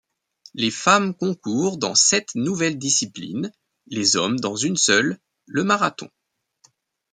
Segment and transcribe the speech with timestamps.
[0.55, 3.51] Les femmes concourent dans sept nouvelles disciplines,
[3.85, 6.09] les hommes dans une seule, le marathon.